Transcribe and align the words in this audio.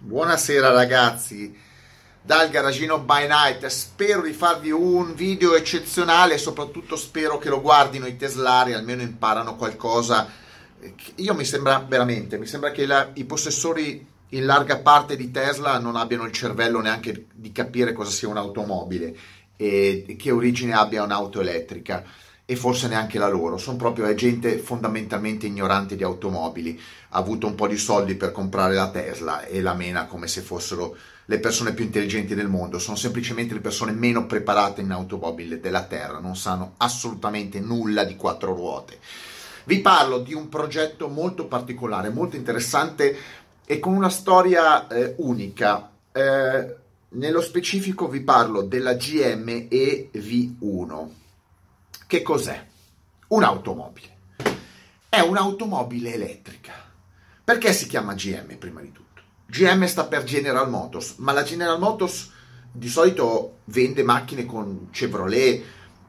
Buonasera 0.00 0.70
ragazzi, 0.70 1.52
dal 2.22 2.50
garagino 2.50 3.00
by 3.00 3.26
night. 3.26 3.66
Spero 3.66 4.22
di 4.22 4.32
farvi 4.32 4.70
un 4.70 5.12
video 5.12 5.56
eccezionale 5.56 6.34
e 6.34 6.38
soprattutto 6.38 6.94
spero 6.94 7.38
che 7.38 7.48
lo 7.48 7.60
guardino 7.60 8.06
i 8.06 8.16
teslari, 8.16 8.74
almeno 8.74 9.02
imparano 9.02 9.56
qualcosa. 9.56 10.30
Io 11.16 11.34
mi 11.34 11.44
sembra 11.44 11.84
veramente, 11.86 12.38
mi 12.38 12.46
sembra 12.46 12.70
che 12.70 12.86
la, 12.86 13.10
i 13.14 13.24
possessori 13.24 14.06
in 14.28 14.46
larga 14.46 14.78
parte 14.78 15.16
di 15.16 15.32
Tesla 15.32 15.80
non 15.80 15.96
abbiano 15.96 16.26
il 16.26 16.32
cervello 16.32 16.80
neanche 16.80 17.26
di 17.34 17.50
capire 17.50 17.92
cosa 17.92 18.12
sia 18.12 18.28
un'automobile 18.28 19.16
e 19.56 20.14
che 20.16 20.30
origine 20.30 20.74
abbia 20.74 21.02
un'auto 21.02 21.40
elettrica 21.40 22.04
e 22.50 22.56
forse 22.56 22.88
neanche 22.88 23.18
la 23.18 23.28
loro, 23.28 23.58
sono 23.58 23.76
proprio 23.76 24.14
gente 24.14 24.56
fondamentalmente 24.56 25.44
ignorante 25.44 25.96
di 25.96 26.02
automobili, 26.02 26.80
ha 27.10 27.18
avuto 27.18 27.46
un 27.46 27.54
po' 27.54 27.66
di 27.66 27.76
soldi 27.76 28.14
per 28.14 28.32
comprare 28.32 28.72
la 28.72 28.88
Tesla 28.88 29.44
e 29.44 29.60
la 29.60 29.74
mena 29.74 30.06
come 30.06 30.28
se 30.28 30.40
fossero 30.40 30.96
le 31.26 31.38
persone 31.40 31.74
più 31.74 31.84
intelligenti 31.84 32.34
del 32.34 32.48
mondo, 32.48 32.78
sono 32.78 32.96
semplicemente 32.96 33.52
le 33.52 33.60
persone 33.60 33.92
meno 33.92 34.24
preparate 34.24 34.80
in 34.80 34.92
automobile 34.92 35.60
della 35.60 35.84
Terra, 35.84 36.20
non 36.20 36.36
sanno 36.36 36.72
assolutamente 36.78 37.60
nulla 37.60 38.04
di 38.04 38.16
quattro 38.16 38.54
ruote. 38.54 38.98
Vi 39.64 39.80
parlo 39.80 40.20
di 40.20 40.32
un 40.32 40.48
progetto 40.48 41.08
molto 41.08 41.48
particolare, 41.48 42.08
molto 42.08 42.36
interessante 42.36 43.14
e 43.66 43.78
con 43.78 43.92
una 43.92 44.08
storia 44.08 44.86
eh, 44.86 45.16
unica. 45.18 45.90
Eh, 46.10 46.76
nello 47.10 47.42
specifico 47.42 48.08
vi 48.08 48.22
parlo 48.22 48.62
della 48.62 48.94
GM 48.94 49.68
EV1 49.68 51.26
che 52.08 52.22
cos'è? 52.22 52.66
Un'automobile. 53.28 54.16
È 55.10 55.20
un'automobile 55.20 56.14
elettrica. 56.14 56.72
Perché 57.44 57.74
si 57.74 57.86
chiama 57.86 58.14
GM 58.14 58.56
prima 58.56 58.80
di 58.80 58.90
tutto? 58.92 59.20
GM 59.44 59.84
sta 59.84 60.06
per 60.06 60.24
General 60.24 60.70
Motors, 60.70 61.16
ma 61.18 61.32
la 61.32 61.42
General 61.42 61.78
Motors 61.78 62.30
di 62.72 62.88
solito 62.88 63.58
vende 63.64 64.02
macchine 64.04 64.46
con 64.46 64.88
Chevrolet, 64.90 65.62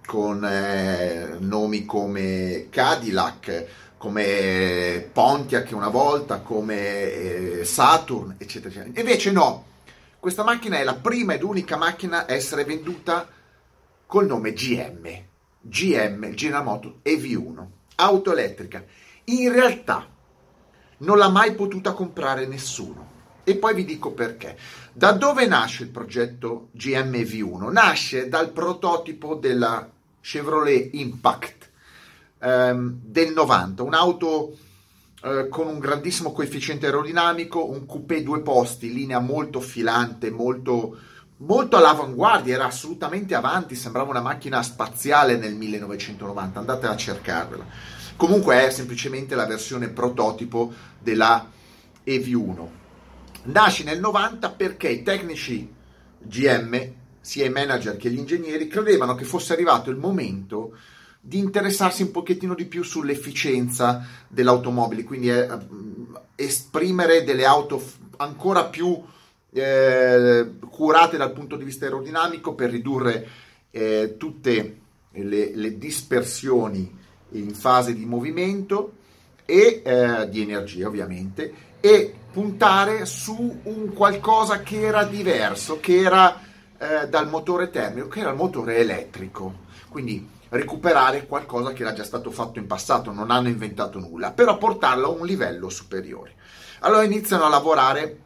con 0.06 0.42
eh, 0.46 1.36
nomi 1.40 1.84
come 1.84 2.68
Cadillac, 2.70 3.66
come 3.98 5.10
Pontiac 5.12 5.70
una 5.74 5.90
volta, 5.90 6.40
come 6.40 6.80
eh, 6.80 7.66
Saturn, 7.66 8.36
eccetera, 8.38 8.70
eccetera. 8.74 9.02
Invece 9.02 9.32
no, 9.32 9.66
questa 10.18 10.46
macchina 10.46 10.78
è 10.78 10.84
la 10.86 10.96
prima 10.96 11.34
ed 11.34 11.44
unica 11.44 11.76
macchina 11.76 12.26
a 12.26 12.32
essere 12.32 12.64
venduta 12.64 13.28
col 14.06 14.28
nome 14.28 14.54
GM. 14.54 15.28
GM, 15.62 16.34
General 16.34 16.64
Motors 16.64 16.96
EV1, 17.04 17.66
auto 17.96 18.32
elettrica. 18.32 18.84
In 19.26 19.52
realtà 19.52 20.08
non 21.00 21.18
l'ha 21.18 21.30
mai 21.30 21.54
potuta 21.54 21.94
comprare 21.94 22.48
nessuno. 22.48 23.18
E 23.44 23.56
poi 23.56 23.74
vi 23.74 23.86
dico 23.86 24.12
perché. 24.12 24.58
Da 24.94 25.12
dove 25.12 25.48
nasce 25.48 25.84
il 25.84 25.90
progetto 25.90 26.70
GM 26.72 27.12
EV1? 27.14 27.72
Nasce 27.72 28.28
dal 28.28 28.52
prototipo 28.52 29.36
della 29.36 29.90
Chevrolet 30.22 30.90
Impact 30.94 31.70
ehm, 32.40 33.00
del 33.02 33.34
90, 33.34 33.84
un'auto 33.84 34.58
eh, 35.24 35.48
con 35.50 35.68
un 35.68 35.80
grandissimo 35.80 36.32
coefficiente 36.32 36.86
aerodinamico, 36.86 37.70
un 37.70 37.86
coupé 37.86 38.24
due 38.24 38.42
posti, 38.42 38.94
linea 38.94 39.20
molto 39.20 39.60
filante, 39.60 40.30
molto 40.30 40.98
molto 41.40 41.78
all'avanguardia, 41.78 42.56
era 42.56 42.66
assolutamente 42.66 43.36
avanti, 43.36 43.76
sembrava 43.76 44.10
una 44.10 44.22
macchina 44.22 44.62
spaziale 44.64 45.38
nel 45.38 45.56
1990, 45.56 46.60
andate 46.60 46.88
a 46.88 46.96
cercarvela. 46.96 47.66
Comunque 48.16 48.68
è 48.68 48.70
semplicemente 48.72 49.36
la 49.36 49.46
versione 49.46 49.90
prototipo 49.90 50.74
della 51.00 51.50
EV1. 52.06 52.68
Nasce 53.44 53.84
nel 53.84 54.00
90 54.00 54.50
perché 54.52 54.90
i 54.90 55.04
tecnici 55.04 55.74
GM, 56.22 56.94
sia 57.22 57.46
i 57.46 57.50
manager 57.50 57.96
che 57.96 58.10
gli 58.10 58.18
ingegneri, 58.18 58.68
credevano 58.68 59.16
che 59.16 59.24
fosse 59.24 59.54
arrivato 59.54 59.90
il 59.90 59.98
momento 59.98 60.76
di 61.22 61.38
interessarsi 61.38 62.02
un 62.02 62.12
pochettino 62.12 62.56
di 62.56 62.66
più 62.66 62.84
sull'efficienza 62.84 64.06
dell'automobile, 64.28 65.04
quindi 65.04 65.30
eh, 65.30 65.48
esprimere 66.36 67.24
delle 67.24 67.46
auto 67.46 67.82
ancora 68.18 68.66
più 68.66 69.02
eh, 69.52 70.52
curate 70.70 71.18
dal 71.18 71.32
punto 71.32 71.56
di 71.56 71.64
vista 71.64 71.86
aerodinamico 71.86 72.54
per 72.54 72.70
ridurre 72.70 73.28
eh, 73.72 74.16
tutte 74.18 74.78
le, 75.12 75.56
le, 75.56 75.78
dispersioni 75.78 76.98
in 77.32 77.54
fase 77.54 77.94
di 77.94 78.06
movimento 78.06 78.94
e 79.46 79.82
eh, 79.84 80.30
di 80.30 80.42
energia 80.42 80.88
ovviamente 80.88 81.68
e 81.80 82.14
puntare 82.32 83.06
su 83.06 83.60
un 83.64 83.94
qualcosa 83.94 84.60
che 84.62 84.82
era 84.82 85.04
diverso, 85.04 85.80
che 85.80 85.98
era 85.98 86.42
eh, 86.78 87.08
dal 87.08 87.30
motore 87.30 87.70
termico, 87.70 88.08
che 88.08 88.20
era 88.20 88.30
il 88.30 88.36
motore 88.36 88.78
elettrico. 88.78 89.68
Quindi 89.90 90.28
recuperare 90.50 91.26
qualcosa 91.26 91.74
che 91.74 91.84
era 91.84 91.94
già 91.94 92.04
stato 92.04 92.32
fatto 92.32 92.60
in 92.60 92.68
passato, 92.68 93.12
non 93.12 93.32
hanno 93.32 93.48
inventato 93.48 94.00
nulla, 94.00 94.32
però 94.32 94.58
portarlo 94.58 95.08
a 95.08 95.20
un 95.20 95.26
livello 95.26 95.70
superiore. 95.70 96.36
Allora 96.80 97.04
iniziano 97.04 97.46
a 97.46 97.50
lavorare 97.50 98.18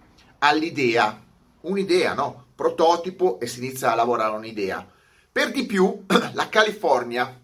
all'idea, 0.43 1.21
un'idea, 1.61 2.13
no? 2.13 2.45
Prototipo 2.53 3.39
e 3.39 3.47
si 3.47 3.59
inizia 3.59 3.91
a 3.91 3.95
lavorare 3.95 4.35
un'idea. 4.35 4.85
Per 5.31 5.51
di 5.51 5.65
più, 5.65 6.03
la 6.33 6.49
California, 6.49 7.39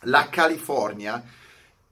la 0.00 0.28
California 0.28 1.24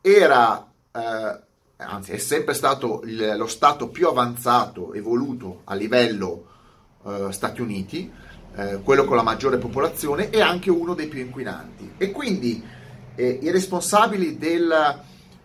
era, 0.00 0.70
eh, 0.92 1.38
anzi 1.76 2.12
è 2.12 2.18
sempre 2.18 2.52
stato 2.52 3.00
il, 3.04 3.34
lo 3.36 3.46
stato 3.46 3.88
più 3.88 4.06
avanzato, 4.06 4.92
evoluto 4.92 5.62
a 5.64 5.74
livello 5.74 6.46
eh, 7.06 7.32
Stati 7.32 7.62
Uniti, 7.62 8.12
eh, 8.56 8.80
quello 8.82 9.04
con 9.04 9.16
la 9.16 9.22
maggiore 9.22 9.56
popolazione 9.56 10.28
e 10.30 10.40
anche 10.42 10.70
uno 10.70 10.94
dei 10.94 11.08
più 11.08 11.20
inquinanti. 11.20 11.94
E 11.96 12.10
quindi 12.10 12.62
eh, 13.14 13.38
i 13.40 13.50
responsabili 13.50 14.36
del 14.36 15.02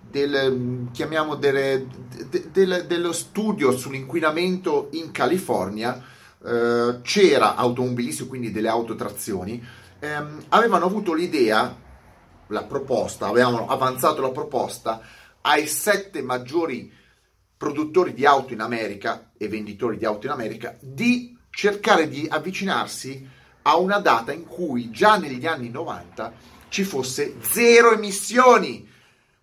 del, 0.09 0.51
mm, 0.51 0.87
chiamiamo 0.91 1.35
delle, 1.35 1.87
de, 2.29 2.51
de, 2.51 2.87
dello 2.87 3.11
studio 3.11 3.75
sull'inquinamento 3.75 4.89
in 4.91 5.11
California, 5.11 6.01
eh, 6.43 6.99
c'era 7.01 7.55
automobilistico, 7.55 8.29
quindi 8.29 8.51
delle 8.51 8.69
autotrazioni, 8.69 9.63
ehm, 9.99 10.45
avevano 10.49 10.85
avuto 10.85 11.13
l'idea, 11.13 11.75
la 12.47 12.63
proposta, 12.63 13.27
avevano 13.27 13.67
avanzato 13.67 14.21
la 14.21 14.31
proposta 14.31 15.01
ai 15.41 15.67
sette 15.67 16.21
maggiori 16.21 16.91
produttori 17.55 18.13
di 18.13 18.25
auto 18.25 18.53
in 18.53 18.61
America 18.61 19.31
e 19.37 19.47
venditori 19.47 19.97
di 19.97 20.05
auto 20.05 20.25
in 20.25 20.31
America 20.31 20.77
di 20.79 21.37
cercare 21.49 22.07
di 22.07 22.25
avvicinarsi 22.29 23.27
a 23.63 23.77
una 23.77 23.99
data 23.99 24.31
in 24.31 24.45
cui 24.45 24.89
già 24.91 25.17
negli 25.17 25.45
anni 25.45 25.69
90 25.69 26.33
ci 26.69 26.83
fosse 26.83 27.35
zero 27.41 27.91
emissioni 27.91 28.87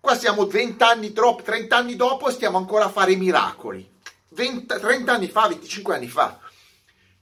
Qua 0.07 0.15
siamo 0.15 0.45
20 0.45 0.81
anni 0.83 1.11
troppo, 1.11 1.43
30 1.43 1.75
anni 1.75 1.97
dopo 1.97 2.31
stiamo 2.31 2.57
ancora 2.57 2.85
a 2.85 2.89
fare 2.89 3.17
miracoli. 3.17 3.85
20, 4.29 4.79
30 4.79 5.11
anni 5.11 5.27
fa, 5.27 5.49
25 5.49 5.95
anni 5.95 6.07
fa. 6.07 6.39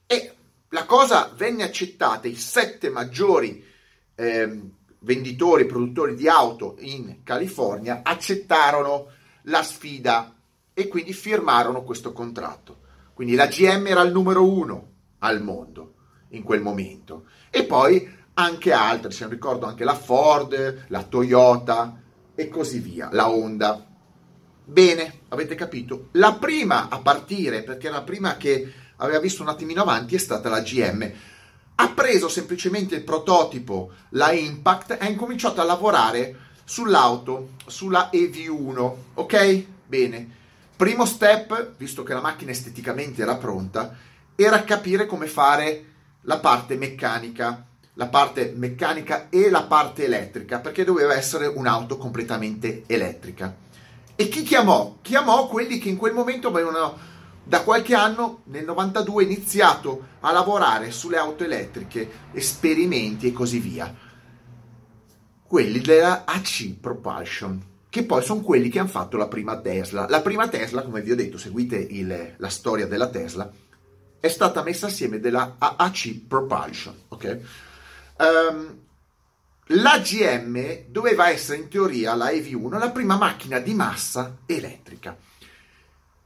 E 0.06 0.34
la 0.68 0.84
cosa 0.84 1.32
venne 1.34 1.64
accettata, 1.64 2.28
i 2.28 2.36
sette 2.36 2.88
maggiori 2.88 3.60
eh, 4.14 4.60
venditori 5.00 5.62
e 5.62 5.66
produttori 5.66 6.14
di 6.14 6.28
auto 6.28 6.76
in 6.78 7.24
California 7.24 8.02
accettarono 8.04 9.08
la 9.46 9.64
sfida 9.64 10.32
e 10.72 10.86
quindi 10.86 11.12
firmarono 11.12 11.82
questo 11.82 12.12
contratto. 12.12 12.82
Quindi 13.14 13.34
la 13.34 13.48
GM 13.48 13.84
era 13.88 14.02
il 14.02 14.12
numero 14.12 14.48
uno 14.48 14.90
al 15.18 15.42
mondo 15.42 15.94
in 16.28 16.44
quel 16.44 16.60
momento. 16.60 17.24
E 17.50 17.64
poi 17.64 18.08
anche 18.34 18.72
altre, 18.72 19.10
se 19.10 19.24
non 19.24 19.32
ricordo 19.32 19.66
anche 19.66 19.82
la 19.82 19.96
Ford, 19.96 20.84
la 20.86 21.02
Toyota, 21.02 22.04
e 22.36 22.48
così 22.48 22.78
via, 22.78 23.08
la 23.10 23.28
Honda. 23.28 23.84
Bene, 24.64 25.20
avete 25.28 25.56
capito? 25.56 26.08
La 26.12 26.34
prima 26.34 26.88
a 26.88 27.00
partire, 27.00 27.62
perché 27.62 27.88
la 27.88 28.02
prima 28.02 28.36
che 28.36 28.72
aveva 28.96 29.18
visto 29.18 29.42
un 29.42 29.48
attimino 29.48 29.82
avanti, 29.82 30.14
è 30.14 30.18
stata 30.18 30.48
la 30.48 30.60
GM. 30.60 31.10
Ha 31.76 31.88
preso 31.90 32.28
semplicemente 32.28 32.94
il 32.94 33.02
prototipo, 33.02 33.90
la 34.10 34.32
Impact, 34.32 34.92
e 34.92 34.98
ha 35.00 35.08
incominciato 35.08 35.60
a 35.60 35.64
lavorare 35.64 36.36
sull'auto, 36.64 37.50
sulla 37.66 38.10
EV1, 38.12 38.92
ok? 39.14 39.64
Bene. 39.86 40.34
Primo 40.76 41.06
step, 41.06 41.74
visto 41.76 42.02
che 42.02 42.12
la 42.12 42.20
macchina 42.20 42.50
esteticamente 42.50 43.22
era 43.22 43.36
pronta, 43.36 43.96
era 44.34 44.62
capire 44.64 45.06
come 45.06 45.26
fare 45.26 45.84
la 46.22 46.38
parte 46.38 46.76
meccanica 46.76 47.65
la 47.98 48.06
parte 48.08 48.52
meccanica 48.54 49.28
e 49.30 49.48
la 49.48 49.64
parte 49.64 50.04
elettrica, 50.04 50.58
perché 50.60 50.84
doveva 50.84 51.14
essere 51.14 51.46
un'auto 51.46 51.96
completamente 51.96 52.84
elettrica. 52.86 53.54
E 54.14 54.28
chi 54.28 54.42
chiamò? 54.42 54.98
Chiamò 55.02 55.46
quelli 55.48 55.78
che 55.78 55.88
in 55.88 55.96
quel 55.96 56.12
momento 56.12 56.48
avevano 56.48 57.14
da 57.42 57.62
qualche 57.62 57.94
anno, 57.94 58.40
nel 58.44 58.64
92, 58.64 59.22
iniziato 59.22 60.08
a 60.20 60.32
lavorare 60.32 60.90
sulle 60.90 61.16
auto 61.16 61.44
elettriche, 61.44 62.10
esperimenti 62.32 63.28
e 63.28 63.32
così 63.32 63.60
via. 63.60 63.94
Quelli 65.42 65.78
della 65.80 66.24
AC 66.26 66.74
Propulsion, 66.80 67.62
che 67.88 68.04
poi 68.04 68.22
sono 68.22 68.40
quelli 68.40 68.68
che 68.68 68.78
hanno 68.78 68.88
fatto 68.88 69.16
la 69.16 69.28
prima 69.28 69.58
Tesla. 69.60 70.06
La 70.08 70.20
prima 70.20 70.48
Tesla, 70.48 70.82
come 70.82 71.00
vi 71.00 71.12
ho 71.12 71.16
detto, 71.16 71.38
seguite 71.38 71.76
il, 71.76 72.34
la 72.36 72.48
storia 72.48 72.86
della 72.86 73.08
Tesla, 73.08 73.50
è 74.18 74.28
stata 74.28 74.62
messa 74.62 74.86
assieme 74.86 75.20
della 75.20 75.54
AAC 75.56 76.26
Propulsion, 76.26 76.94
ok? 77.08 77.40
Um, 78.18 78.84
la 79.70 79.98
GM 79.98 80.84
doveva 80.88 81.28
essere 81.28 81.58
in 81.58 81.68
teoria 81.68 82.14
la 82.14 82.30
EV1 82.30 82.78
la 82.78 82.90
prima 82.90 83.16
macchina 83.16 83.58
di 83.58 83.74
massa 83.74 84.38
elettrica. 84.46 85.16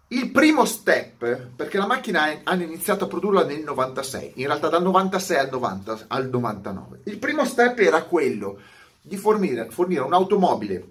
Il 0.08 0.30
primo 0.30 0.64
step, 0.64 1.50
perché 1.54 1.78
la 1.78 1.86
macchina 1.86 2.40
hanno 2.42 2.62
iniziato 2.62 3.04
a 3.04 3.08
produrla 3.08 3.44
nel 3.44 3.62
96, 3.62 4.32
in 4.36 4.46
realtà 4.46 4.68
dal 4.68 4.82
96 4.82 5.38
al, 5.38 5.48
90, 5.50 6.04
al 6.08 6.28
99. 6.28 7.00
Il 7.04 7.18
primo 7.18 7.44
step 7.44 7.78
era 7.78 8.02
quello 8.02 8.58
di 9.00 9.16
fornire, 9.16 9.70
fornire 9.70 10.02
un'automobile 10.02 10.90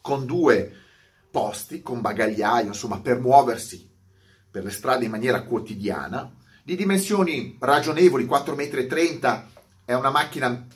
con 0.00 0.26
due 0.26 0.72
posti, 1.30 1.82
con 1.82 2.00
bagagliaio, 2.00 2.66
insomma, 2.66 3.00
per 3.00 3.20
muoversi 3.20 3.88
per 4.50 4.64
le 4.64 4.70
strade 4.70 5.04
in 5.04 5.10
maniera 5.10 5.42
quotidiana, 5.42 6.34
di 6.62 6.74
dimensioni 6.74 7.56
ragionevoli, 7.60 8.24
4,30 8.24 9.36
m, 9.36 9.42
è 9.88 9.94
una 9.94 10.10
macchina 10.10 10.66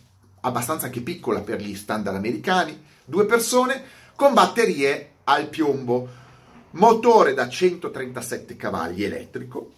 abbastanza 0.40 0.86
anche 0.86 1.02
piccola 1.02 1.42
per 1.42 1.60
gli 1.60 1.76
standard 1.76 2.16
americani, 2.16 2.82
due 3.04 3.26
persone, 3.26 3.84
con 4.16 4.32
batterie 4.32 5.16
al 5.24 5.48
piombo 5.48 6.08
motore 6.70 7.34
da 7.34 7.46
137 7.46 8.56
cavalli 8.56 9.04
elettrico, 9.04 9.70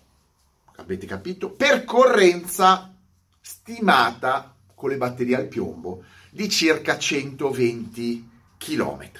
avete 0.77 1.07
capito, 1.07 1.51
percorrenza 1.51 2.95
stimata 3.41 4.55
con 4.73 4.91
le 4.91 4.99
batterie 4.99 5.35
al 5.35 5.49
piombo 5.49 6.05
di 6.31 6.49
circa 6.49 6.97
120 6.97 8.31
km. 8.57 9.11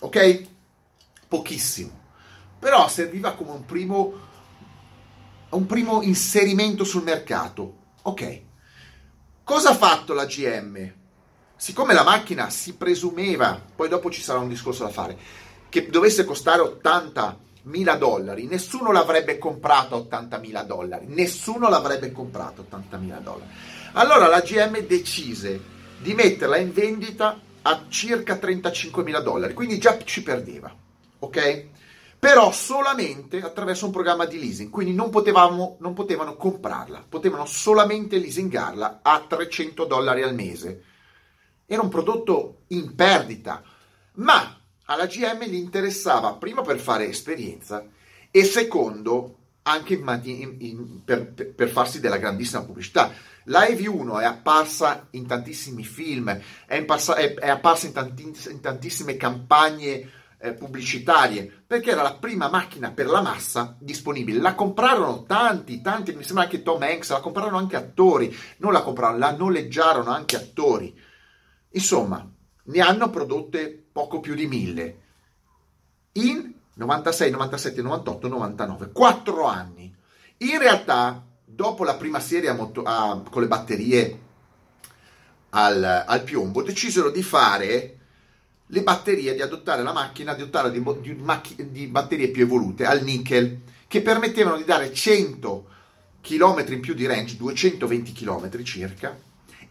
Ok? 0.00 0.46
Pochissimo. 1.28 1.96
Però 2.58 2.88
serviva 2.88 3.34
come 3.34 3.52
un 3.52 3.64
primo, 3.64 4.14
un 5.50 5.66
primo 5.66 6.02
inserimento 6.02 6.82
sul 6.82 7.04
mercato. 7.04 7.76
Ok. 8.02 8.48
Cosa 9.44 9.70
ha 9.70 9.74
fatto 9.74 10.14
la 10.14 10.26
GM? 10.26 10.92
Siccome 11.56 11.92
la 11.92 12.04
macchina 12.04 12.48
si 12.50 12.74
presumeva, 12.74 13.60
poi 13.74 13.88
dopo 13.88 14.10
ci 14.10 14.22
sarà 14.22 14.38
un 14.38 14.48
discorso 14.48 14.84
da 14.84 14.90
fare, 14.90 15.18
che 15.68 15.88
dovesse 15.88 16.24
costare 16.24 16.62
80 16.62 17.38
mila 17.62 17.96
dollari, 17.96 18.46
nessuno 18.46 18.92
l'avrebbe 18.92 19.38
comprato 19.38 19.94
a 19.94 19.98
80 19.98 20.38
mila 20.38 20.62
dollari, 20.62 21.06
nessuno 21.08 21.68
l'avrebbe 21.68 22.12
comprato 22.12 22.62
a 22.62 22.64
80 22.64 22.96
mila 22.96 23.18
dollari. 23.18 23.50
Allora 23.92 24.26
la 24.28 24.40
GM 24.40 24.78
decise 24.86 25.60
di 25.98 26.14
metterla 26.14 26.56
in 26.56 26.72
vendita 26.72 27.38
a 27.62 27.84
circa 27.88 28.36
35 28.36 29.02
mila 29.02 29.20
dollari, 29.20 29.52
quindi 29.52 29.78
già 29.78 29.98
ci 30.02 30.22
perdeva, 30.22 30.74
ok? 31.18 31.66
Però 32.20 32.52
solamente 32.52 33.40
attraverso 33.40 33.86
un 33.86 33.92
programma 33.92 34.26
di 34.26 34.38
leasing, 34.38 34.68
quindi 34.68 34.94
non, 34.94 35.08
potevamo, 35.08 35.78
non 35.80 35.94
potevano 35.94 36.36
comprarla, 36.36 37.06
potevano 37.08 37.46
solamente 37.46 38.18
leasingarla 38.18 39.00
a 39.02 39.24
300 39.26 39.86
dollari 39.86 40.22
al 40.22 40.34
mese. 40.34 40.84
Era 41.64 41.80
un 41.80 41.88
prodotto 41.88 42.58
in 42.68 42.94
perdita, 42.94 43.62
ma 44.16 44.60
alla 44.84 45.06
GM 45.06 45.44
gli 45.44 45.54
interessava 45.54 46.34
primo 46.34 46.60
per 46.60 46.78
fare 46.78 47.08
esperienza 47.08 47.86
e 48.30 48.44
secondo 48.44 49.36
anche 49.62 49.94
in, 49.94 50.56
in, 50.58 51.04
per, 51.04 51.32
per, 51.32 51.70
farsi 51.70 52.00
della 52.00 52.18
grandissima 52.18 52.62
pubblicità. 52.62 53.12
La 53.44 53.64
EV1 53.64 54.20
è 54.20 54.24
apparsa 54.24 55.06
in 55.12 55.26
tantissimi 55.26 55.84
film, 55.84 56.38
è, 56.66 56.74
imparsa, 56.74 57.14
è, 57.14 57.32
è 57.34 57.48
apparsa 57.48 57.86
in, 57.86 57.92
tantiss, 57.94 58.50
in, 58.50 58.60
tantissime 58.60 59.16
campagne 59.16 60.18
eh, 60.42 60.54
pubblicitarie, 60.54 61.64
perché 61.66 61.90
era 61.90 62.02
la 62.02 62.14
prima 62.14 62.48
macchina 62.48 62.90
per 62.90 63.06
la 63.06 63.20
massa 63.20 63.76
disponibile. 63.78 64.40
La 64.40 64.54
comprarono 64.54 65.24
tanti, 65.24 65.82
tanti, 65.82 66.14
mi 66.14 66.24
sembra 66.24 66.44
anche 66.44 66.62
Tom 66.62 66.80
Hanks, 66.80 67.10
la 67.10 67.20
comprarono 67.20 67.58
anche 67.58 67.76
attori, 67.76 68.34
non 68.58 68.72
la 68.72 68.82
comprarono, 68.82 69.18
la 69.18 69.36
noleggiarono 69.36 70.10
anche 70.10 70.36
attori. 70.36 70.98
Insomma, 71.72 72.28
ne 72.62 72.80
hanno 72.80 73.10
prodotte 73.10 73.86
poco 73.92 74.20
più 74.20 74.34
di 74.34 74.46
mille 74.46 74.98
in 76.12 76.52
96, 76.74 77.30
97, 77.30 77.82
98, 77.82 78.28
99, 78.28 78.92
quattro 78.92 79.44
anni. 79.44 79.94
In 80.38 80.58
realtà, 80.58 81.22
dopo 81.44 81.84
la 81.84 81.96
prima 81.96 82.20
serie 82.20 82.48
a 82.48 82.54
moto- 82.54 82.82
a, 82.82 83.22
con 83.28 83.42
le 83.42 83.48
batterie 83.48 84.20
al, 85.50 86.04
al, 86.06 86.22
piombo, 86.22 86.62
decisero 86.62 87.10
di 87.10 87.22
fare 87.22 87.98
le 88.72 88.82
batterie, 88.82 89.34
di 89.34 89.42
adottare 89.42 89.82
la 89.82 89.92
macchina, 89.92 90.34
di 90.34 90.42
adottare 90.42 90.70
di, 90.70 90.82
di, 91.00 91.14
macch- 91.14 91.60
di 91.60 91.86
batterie 91.86 92.28
più 92.28 92.44
evolute 92.44 92.86
al 92.86 93.02
nickel, 93.02 93.60
che 93.88 94.00
permettevano 94.00 94.56
di 94.56 94.64
dare 94.64 94.92
100 94.92 95.66
km 96.20 96.64
in 96.68 96.80
più 96.80 96.94
di 96.94 97.06
range, 97.06 97.36
220 97.36 98.12
km 98.12 98.62
circa, 98.62 99.18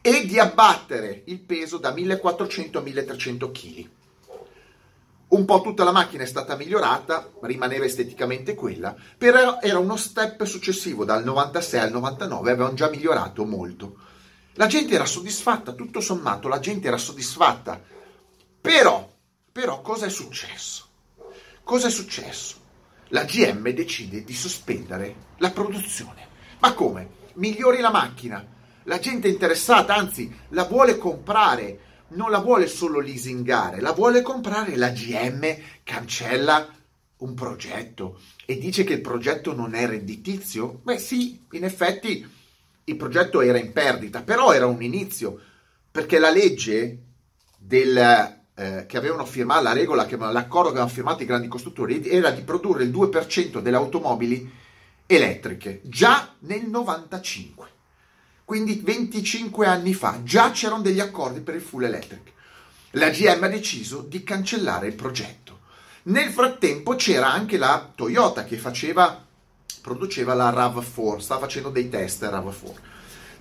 e 0.02 0.26
di 0.26 0.38
abbattere 0.40 1.22
il 1.26 1.40
peso 1.40 1.78
da 1.78 1.94
1400 1.94 2.78
a 2.78 2.82
1300 2.82 3.52
kg. 3.52 3.90
Un 5.30 5.46
po' 5.46 5.62
tutta 5.62 5.84
la 5.84 5.92
macchina 5.92 6.24
è 6.24 6.26
stata 6.26 6.56
migliorata, 6.56 7.30
rimaneva 7.42 7.86
esteticamente 7.86 8.56
quella, 8.56 8.96
però 9.18 9.60
era 9.62 9.78
uno 9.78 9.96
step 9.96 10.44
successivo, 10.44 11.06
dal 11.06 11.24
96 11.24 11.80
al 11.80 11.92
99 11.92 12.52
avevano 12.52 12.74
già 12.74 12.90
migliorato 12.90 13.46
molto. 13.46 13.96
La 14.54 14.66
gente 14.66 14.96
era 14.96 15.06
soddisfatta, 15.06 15.74
tutto 15.74 16.02
sommato 16.02 16.48
la 16.48 16.60
gente 16.60 16.88
era 16.88 16.98
soddisfatta. 16.98 17.80
Però, 18.62 19.10
però 19.52 19.82
cosa 19.82 20.06
è 20.06 20.10
successo? 20.10 20.88
Cosa 21.64 21.88
è 21.88 21.92
successo? 21.92 22.58
La 23.10 23.24
GM 23.24 23.70
decide 23.70 24.24
di 24.24 24.34
sospendere 24.34 25.16
la 25.38 25.52
produzione. 25.52 26.28
Ma 26.60 26.74
come? 26.74 27.18
Migliori 27.36 27.80
la 27.80 27.92
macchina, 27.92 28.46
la 28.84 29.00
gente 29.00 29.28
è 29.28 29.32
interessata, 29.32 29.96
anzi 29.96 30.34
la 30.50 30.66
vuole 30.66 30.98
comprare, 30.98 31.80
non 32.10 32.32
la 32.32 32.40
vuole 32.40 32.68
solo 32.68 33.00
leasingare, 33.00 33.82
la 33.82 33.94
vuole 33.94 34.22
comprare. 34.22 34.76
La 34.76 34.90
GM 34.90 35.58
cancella 35.84 36.68
un 37.18 37.34
progetto 37.34 38.20
e 38.46 38.58
dice 38.58 38.84
che 38.84 38.94
il 38.94 39.02
progetto 39.02 39.54
non 39.54 39.74
è 39.74 39.86
redditizio? 39.88 40.80
Beh 40.84 40.98
sì, 40.98 41.46
in 41.52 41.64
effetti 41.64 42.28
il 42.86 42.96
progetto 42.96 43.42
era 43.42 43.60
in 43.60 43.72
perdita, 43.72 44.24
però 44.24 44.52
era 44.54 44.66
un 44.66 44.82
inizio, 44.82 45.40
perché 45.92 46.18
la 46.18 46.32
legge 46.32 47.04
del, 47.58 48.39
eh, 48.60 48.86
che 48.86 48.98
avevano 48.98 49.26
firmato, 49.26 49.64
la 49.64 49.74
regola, 49.74 50.06
che, 50.06 50.18
l'accordo 50.18 50.70
che 50.70 50.76
avevano 50.76 50.94
firmato 50.94 51.24
i 51.24 51.26
grandi 51.26 51.48
costruttori 51.48 52.08
era 52.08 52.32
di 52.32 52.42
produrre 52.42 52.84
il 52.84 52.92
2% 52.92 53.60
delle 53.60 53.78
automobili 53.78 54.52
elettriche, 55.06 55.82
già 55.84 56.36
nel 56.40 56.68
95 56.68 57.78
quindi 58.50 58.82
25 58.84 59.68
anni 59.68 59.94
fa, 59.94 60.24
già 60.24 60.50
c'erano 60.50 60.82
degli 60.82 61.00
accordi 61.00 61.40
per 61.42 61.54
il 61.54 61.62
full 61.62 61.84
electric. 61.84 62.32
La 62.94 63.12
GM 63.12 63.44
ha 63.44 63.48
deciso 63.48 64.02
di 64.02 64.24
cancellare 64.24 64.88
il 64.88 64.96
progetto. 64.96 65.60
Nel 66.06 66.32
frattempo 66.32 66.96
c'era 66.96 67.32
anche 67.32 67.60
la 67.60 67.92
Toyota 67.94 68.46
che 68.46 68.58
faceva, 68.58 69.24
produceva 69.84 70.34
la 70.34 70.50
RAV4, 70.50 71.18
stava 71.20 71.42
facendo 71.42 71.70
dei 71.70 71.90
test 71.90 72.24
RAV4. 72.24 72.74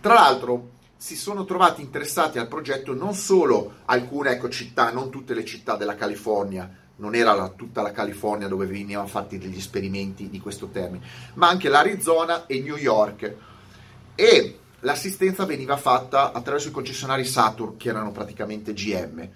Tra 0.03 0.13
l'altro 0.13 0.73
si 1.01 1.15
sono 1.15 1.45
trovati 1.45 1.81
interessati 1.81 2.39
al 2.39 2.49
progetto 2.49 2.93
non 2.93 3.15
solo 3.15 3.77
alcune 3.85 4.33
ecco, 4.33 4.49
città, 4.49 4.91
non 4.91 5.11
tutte 5.11 5.33
le 5.33 5.45
città 5.45 5.77
della 5.77 5.95
California, 5.95 6.69
non 6.97 7.15
era 7.15 7.35
la, 7.35 7.51
tutta 7.51 7.83
la 7.83 7.93
California 7.93 8.49
dove 8.49 8.67
venivano 8.67 9.07
fatti 9.07 9.39
degli 9.39 9.57
esperimenti 9.57 10.29
di 10.29 10.41
questo 10.41 10.67
termine, 10.67 11.07
ma 11.35 11.49
anche 11.49 11.69
l'Arizona 11.69 12.47
e 12.47 12.61
New 12.61 12.77
York. 12.77 13.35
E 14.17 14.59
l'assistenza 14.81 15.45
veniva 15.45 15.77
fatta 15.77 16.33
attraverso 16.33 16.69
i 16.69 16.73
concessionari 16.73 17.25
Saturn, 17.25 17.77
che 17.77 17.91
erano 17.91 18.11
praticamente 18.11 18.73
GM. 18.73 19.29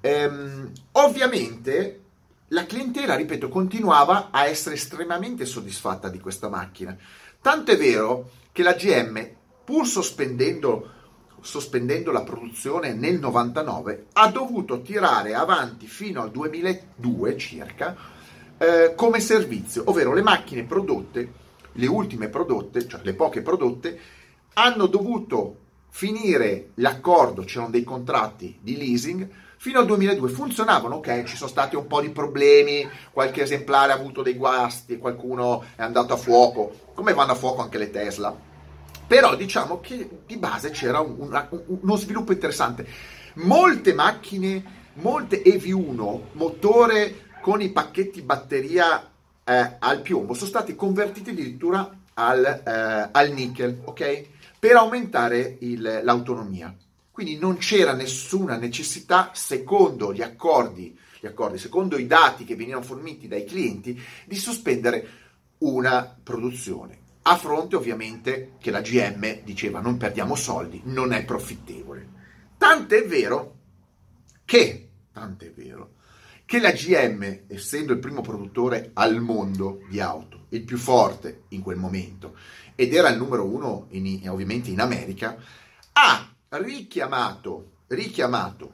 Ehm, 0.00 0.72
ovviamente 0.92 2.00
la 2.48 2.66
clientela, 2.66 3.14
ripeto, 3.14 3.48
continuava 3.48 4.30
a 4.32 4.46
essere 4.46 4.74
estremamente 4.74 5.44
soddisfatta 5.44 6.08
di 6.08 6.18
questa 6.18 6.48
macchina. 6.48 6.96
Tanto 7.40 7.70
è 7.70 7.76
vero 7.76 8.30
che 8.50 8.64
la 8.64 8.72
GM, 8.72 9.24
pur 9.64 9.86
sospendendo, 9.86 10.94
sospendendo 11.46 12.10
la 12.10 12.24
produzione 12.24 12.92
nel 12.92 13.20
99, 13.20 14.06
ha 14.14 14.28
dovuto 14.28 14.82
tirare 14.82 15.34
avanti 15.34 15.86
fino 15.86 16.20
al 16.20 16.32
2002 16.32 17.36
circa 17.36 17.96
eh, 18.58 18.94
come 18.96 19.20
servizio, 19.20 19.84
ovvero 19.86 20.12
le 20.12 20.22
macchine 20.22 20.64
prodotte, 20.64 21.32
le 21.72 21.86
ultime 21.86 22.28
prodotte, 22.28 22.88
cioè 22.88 23.00
le 23.04 23.14
poche 23.14 23.42
prodotte, 23.42 23.98
hanno 24.54 24.86
dovuto 24.86 25.58
finire 25.90 26.70
l'accordo, 26.74 27.44
c'erano 27.44 27.70
dei 27.70 27.84
contratti 27.84 28.58
di 28.60 28.76
leasing, 28.76 29.28
fino 29.56 29.78
al 29.78 29.86
2002 29.86 30.28
funzionavano, 30.28 30.96
ok, 30.96 31.22
ci 31.22 31.36
sono 31.36 31.48
stati 31.48 31.76
un 31.76 31.86
po' 31.86 32.00
di 32.00 32.10
problemi, 32.10 32.86
qualche 33.12 33.42
esemplare 33.42 33.92
ha 33.92 33.94
avuto 33.94 34.22
dei 34.22 34.34
guasti, 34.34 34.98
qualcuno 34.98 35.62
è 35.76 35.82
andato 35.82 36.12
a 36.12 36.16
fuoco, 36.16 36.90
come 36.92 37.14
vanno 37.14 37.32
a 37.32 37.36
fuoco 37.36 37.62
anche 37.62 37.78
le 37.78 37.90
Tesla. 37.90 38.54
Però 39.06 39.36
diciamo 39.36 39.80
che 39.80 40.08
di 40.26 40.36
base 40.36 40.70
c'era 40.70 41.00
un, 41.00 41.16
un, 41.18 41.64
uno 41.80 41.96
sviluppo 41.96 42.32
interessante. 42.32 42.86
Molte 43.34 43.92
macchine 43.94 44.76
molte 44.96 45.42
EV1, 45.42 46.20
motore 46.32 47.24
con 47.40 47.60
i 47.60 47.70
pacchetti 47.70 48.22
batteria 48.22 49.10
eh, 49.44 49.76
al 49.78 50.00
piombo, 50.00 50.34
sono 50.34 50.48
stati 50.48 50.74
convertiti 50.74 51.30
addirittura 51.30 51.98
al, 52.14 52.44
eh, 52.44 53.08
al 53.10 53.30
nickel, 53.32 53.80
ok? 53.84 54.24
Per 54.58 54.76
aumentare 54.76 55.56
il, 55.60 56.00
l'autonomia. 56.02 56.74
Quindi 57.10 57.38
non 57.38 57.56
c'era 57.56 57.92
nessuna 57.92 58.56
necessità, 58.56 59.30
secondo 59.32 60.12
gli 60.12 60.22
accordi, 60.22 60.96
gli 61.20 61.26
accordi, 61.26 61.58
secondo 61.58 61.96
i 61.96 62.06
dati 62.06 62.44
che 62.44 62.56
venivano 62.56 62.84
forniti 62.84 63.28
dai 63.28 63.44
clienti, 63.44 63.98
di 64.24 64.36
sospendere 64.36 65.08
una 65.58 66.14
produzione. 66.22 67.04
A 67.28 67.36
fronte 67.36 67.74
ovviamente 67.74 68.52
che 68.60 68.70
la 68.70 68.80
GM 68.80 69.42
diceva 69.42 69.80
non 69.80 69.96
perdiamo 69.96 70.36
soldi, 70.36 70.80
non 70.84 71.12
è 71.12 71.24
profittevole. 71.24 72.08
Tant'è 72.56 73.04
vero 73.04 73.54
che, 74.44 74.90
tant'è 75.12 75.50
vero, 75.50 75.94
che 76.44 76.60
la 76.60 76.70
GM, 76.70 77.40
essendo 77.48 77.92
il 77.92 77.98
primo 77.98 78.20
produttore 78.20 78.90
al 78.94 79.20
mondo 79.20 79.80
di 79.90 79.98
auto, 79.98 80.46
il 80.50 80.62
più 80.62 80.78
forte 80.78 81.42
in 81.48 81.62
quel 81.62 81.76
momento, 81.76 82.36
ed 82.76 82.94
era 82.94 83.08
il 83.08 83.18
numero 83.18 83.44
uno 83.44 83.88
in, 83.90 84.28
ovviamente 84.28 84.70
in 84.70 84.80
America, 84.80 85.36
ha 85.94 86.32
richiamato, 86.50 87.78
richiamato 87.88 88.72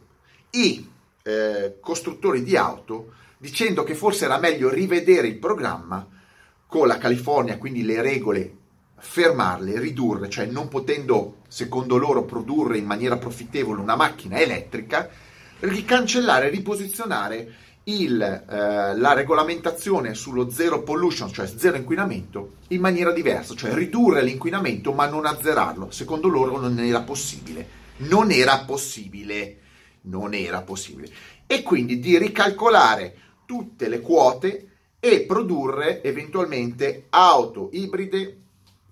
i 0.51 0.91
eh, 1.23 1.79
costruttori 1.81 2.43
di 2.43 2.55
auto 2.59 3.15
dicendo 3.39 3.83
che 3.83 3.95
forse 3.95 4.27
era 4.27 4.39
meglio 4.39 4.69
rivedere 4.69 5.27
il 5.27 5.39
programma 5.39 6.07
con 6.73 6.87
la 6.87 6.97
California, 6.97 7.59
quindi 7.59 7.85
le 7.85 8.01
regole 8.01 8.57
fermarle, 8.99 9.79
ridurre, 9.79 10.31
cioè 10.31 10.47
non 10.47 10.69
potendo, 10.69 11.41
secondo 11.47 11.99
loro, 11.99 12.25
produrre 12.25 12.79
in 12.79 12.87
maniera 12.87 13.19
profittevole 13.19 13.79
una 13.79 13.95
macchina 13.95 14.39
elettrica, 14.39 15.07
ricancellare, 15.61 16.49
riposizionare 16.49 17.53
il, 17.85 18.23
eh, 18.23 18.97
la 18.97 19.13
regolamentazione 19.13 20.15
sullo 20.15 20.49
zero 20.49 20.83
pollution, 20.83 21.31
cioè 21.31 21.47
zero 21.47 21.77
inquinamento, 21.77 22.55
in 22.69 22.81
maniera 22.81 23.13
diversa, 23.13 23.55
cioè 23.55 23.75
ridurre 23.75 24.23
l'inquinamento 24.23 24.95
ma 24.95 25.07
non 25.07 25.27
azzerarlo. 25.27 25.91
Secondo 25.91 26.29
loro 26.29 26.59
non 26.59 26.79
era 26.79 27.03
possibile. 27.03 27.69
Non 27.99 28.31
era 28.31 28.61
possibile. 28.61 29.59
Non 30.05 30.33
era 30.33 30.63
possibile. 30.63 31.11
E 31.47 31.63
quindi 31.63 31.99
di 31.99 32.17
ricalcolare 32.17 33.15
tutte 33.45 33.91
le 33.91 34.01
quote 34.01 34.69
e 35.05 35.23
produrre 35.23 36.01
eventualmente 36.03 37.07
auto 37.11 37.71
ibride, 37.73 38.41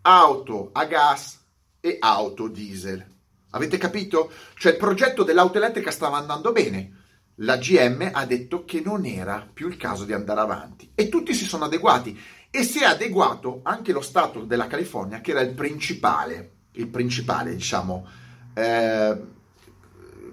auto 0.02 0.70
a 0.72 0.84
gas 0.86 1.38
e 1.78 1.98
auto 2.00 2.48
diesel. 2.48 3.06
Avete 3.50 3.78
capito? 3.78 4.32
Cioè 4.54 4.72
il 4.72 4.78
progetto 4.78 5.22
dell'auto 5.22 5.58
elettrica 5.58 5.92
stava 5.92 6.16
andando 6.16 6.50
bene 6.50 6.98
la 7.42 7.56
GM 7.56 8.10
ha 8.12 8.26
detto 8.26 8.64
che 8.64 8.82
non 8.84 9.06
era 9.06 9.48
più 9.52 9.68
il 9.68 9.76
caso 9.76 10.04
di 10.04 10.12
andare 10.12 10.40
avanti 10.40 10.90
e 10.94 11.08
tutti 11.08 11.32
si 11.32 11.44
sono 11.44 11.64
adeguati 11.64 12.18
e 12.50 12.64
si 12.64 12.80
è 12.80 12.84
adeguato 12.84 13.60
anche 13.62 13.92
lo 13.92 14.00
Stato 14.00 14.40
della 14.40 14.66
California 14.66 15.20
che 15.20 15.30
era 15.30 15.40
il 15.40 15.54
principale, 15.54 16.50
il 16.72 16.88
principale 16.88 17.54
diciamo, 17.54 18.06
eh, 18.54 19.16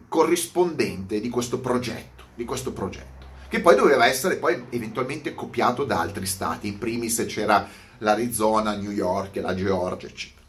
corrispondente 0.08 1.20
di 1.20 1.30
questo 1.30 1.60
progetto, 1.60 2.26
di 2.34 2.44
questo 2.44 2.74
progetto, 2.74 3.17
che 3.48 3.62
poi 3.62 3.76
doveva 3.76 4.06
essere 4.06 4.38
poi 4.38 4.66
eventualmente 4.70 5.34
copiato 5.34 5.84
da 5.84 6.00
altri 6.00 6.26
stati, 6.26 6.68
in 6.68 6.78
primis 6.78 7.24
c'era 7.28 7.68
l'Arizona, 8.00 8.76
New 8.76 8.92
York, 8.92 9.38
la 9.38 9.56
Georgia, 9.56 10.08
eccetera. 10.08 10.46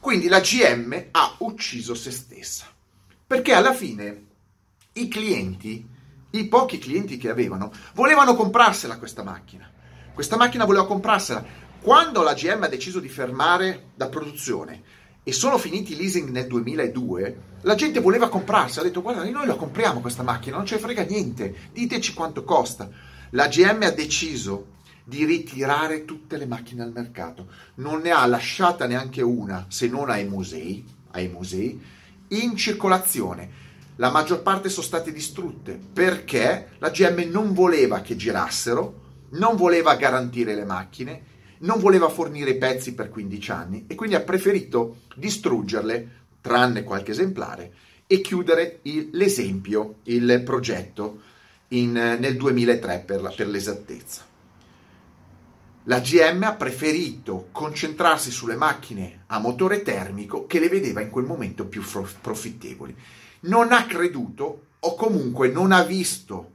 Quindi 0.00 0.28
la 0.28 0.40
GM 0.40 1.04
ha 1.12 1.34
ucciso 1.38 1.94
se 1.94 2.10
stessa, 2.10 2.66
perché 3.26 3.52
alla 3.52 3.72
fine 3.72 4.26
i 4.94 5.08
clienti, 5.08 5.88
i 6.30 6.48
pochi 6.48 6.78
clienti 6.78 7.18
che 7.18 7.28
avevano, 7.28 7.72
volevano 7.94 8.34
comprarsela 8.34 8.98
questa 8.98 9.22
macchina. 9.22 9.70
Questa 10.12 10.36
macchina 10.36 10.64
voleva 10.64 10.86
comprarsela. 10.86 11.44
Quando 11.80 12.22
la 12.22 12.34
GM 12.34 12.62
ha 12.62 12.68
deciso 12.68 13.00
di 13.00 13.08
fermare 13.08 13.90
la 13.96 14.08
produzione 14.08 14.82
e 15.22 15.32
sono 15.32 15.58
finiti 15.58 15.92
i 15.92 15.96
leasing 15.96 16.30
nel 16.30 16.46
2002, 16.46 17.36
la 17.62 17.74
gente 17.74 18.00
voleva 18.00 18.28
comprarsela. 18.28 18.82
Ha 18.82 18.88
detto, 18.88 19.02
guarda, 19.02 19.28
noi 19.28 19.46
la 19.46 19.54
compriamo 19.54 20.00
questa 20.00 20.22
macchina, 20.22 20.56
non 20.56 20.66
ce 20.66 20.76
ne 20.76 20.80
frega 20.80 21.02
niente, 21.02 21.54
diteci 21.72 22.14
quanto 22.14 22.44
costa. 22.44 22.90
La 23.30 23.48
GM 23.48 23.82
ha 23.82 23.90
deciso 23.90 24.66
di 25.04 25.24
ritirare 25.24 26.04
tutte 26.04 26.36
le 26.36 26.46
macchine 26.46 26.82
al 26.82 26.92
mercato. 26.92 27.48
Non 27.76 28.00
ne 28.00 28.10
ha 28.10 28.26
lasciata 28.26 28.86
neanche 28.86 29.22
una, 29.22 29.66
se 29.68 29.88
non 29.88 30.10
ai 30.10 30.26
musei, 30.26 30.84
ai 31.12 31.28
musei 31.28 31.80
in 32.32 32.56
circolazione 32.56 33.60
la 33.96 34.10
maggior 34.10 34.42
parte 34.42 34.70
sono 34.70 34.86
state 34.86 35.12
distrutte 35.12 35.78
perché 35.92 36.70
la 36.78 36.90
GM 36.90 37.28
non 37.30 37.52
voleva 37.52 38.00
che 38.00 38.16
girassero, 38.16 39.00
non 39.30 39.54
voleva 39.54 39.96
garantire 39.96 40.54
le 40.54 40.64
macchine, 40.64 41.22
non 41.62 41.80
voleva 41.80 42.08
fornire 42.08 42.56
pezzi 42.56 42.94
per 42.94 43.08
15 43.08 43.50
anni 43.50 43.84
e 43.86 43.94
quindi 43.94 44.14
ha 44.14 44.20
preferito 44.20 45.02
distruggerle, 45.16 46.20
tranne 46.40 46.82
qualche 46.82 47.12
esemplare, 47.12 47.72
e 48.06 48.20
chiudere 48.20 48.80
il, 48.82 49.10
l'esempio, 49.12 49.96
il 50.04 50.42
progetto 50.44 51.20
in, 51.68 51.92
nel 51.92 52.36
2003 52.36 53.04
per, 53.06 53.22
la, 53.22 53.30
per 53.30 53.48
l'esattezza. 53.48 54.30
La 55.86 55.98
GM 55.98 56.42
ha 56.44 56.54
preferito 56.54 57.48
concentrarsi 57.50 58.30
sulle 58.30 58.54
macchine 58.54 59.24
a 59.26 59.38
motore 59.38 59.82
termico 59.82 60.46
che 60.46 60.60
le 60.60 60.68
vedeva 60.68 61.00
in 61.00 61.10
quel 61.10 61.24
momento 61.24 61.66
più 61.66 61.82
profittevoli 62.20 62.94
non 63.40 63.72
ha 63.72 63.86
creduto 63.86 64.66
o 64.78 64.94
comunque 64.94 65.48
non 65.48 65.72
ha 65.72 65.82
visto 65.82 66.50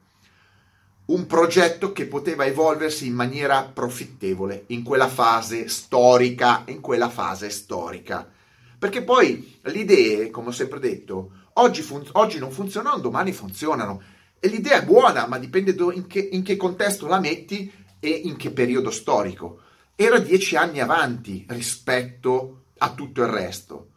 un 1.08 1.26
progetto 1.26 1.94
che 1.94 2.06
poteva 2.06 2.46
evolversi 2.46 3.08
in 3.08 3.14
maniera 3.14 3.64
profittevole 3.64 4.66
in 4.68 4.84
quella 4.84 5.08
fase 5.08 5.70
storica, 5.70 6.64
in 6.68 6.82
quella 6.82 7.10
fase 7.10 7.50
storica. 7.50 8.30
Perché 8.78 9.04
poi 9.04 9.60
le 9.62 9.80
idee, 9.80 10.30
come 10.30 10.50
ho 10.50 10.52
sempre 10.52 10.80
detto, 10.80 11.32
oggi, 11.54 11.82
fun- 11.82 12.08
oggi 12.14 12.40
non 12.40 12.52
funzionano, 12.52 13.00
domani 13.00 13.32
funzionano. 13.32 14.02
E 14.40 14.50
l'idea 14.50 14.82
è 14.82 14.86
buona, 14.86 15.28
ma 15.28 15.40
dipende 15.40 15.76
in 15.94 16.08
che, 16.08 16.20
in 16.20 16.44
che 16.44 16.58
contesto 16.58 17.08
la 17.08 17.20
metti 17.20 17.72
e 18.00 18.10
in 18.10 18.36
che 18.36 18.52
periodo 18.52 18.92
storico. 18.92 19.62
Era 19.96 20.20
dieci 20.20 20.56
anni 20.56 20.80
avanti 20.80 21.46
rispetto 21.50 22.66
a 22.78 22.94
tutto 22.94 23.22
il 23.22 23.30
resto. 23.30 23.92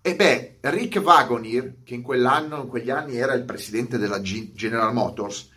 E 0.00 0.16
beh, 0.16 0.56
Rick 0.62 1.00
Wagoner, 1.04 1.82
che 1.84 1.94
in 1.94 2.02
quell'anno, 2.02 2.62
in 2.62 2.68
quegli 2.68 2.90
anni 2.90 3.16
era 3.16 3.34
il 3.34 3.44
presidente 3.44 3.98
della 3.98 4.20
General 4.22 4.92
Motors, 4.94 5.50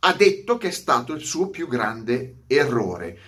ha 0.00 0.12
detto 0.14 0.56
che 0.56 0.68
è 0.68 0.72
stato 0.72 1.12
il 1.12 1.24
suo 1.24 1.48
più 1.48 1.68
grande 1.68 2.42
errore. 2.46 3.18